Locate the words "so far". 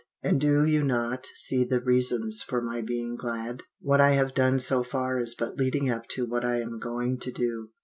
4.57-5.19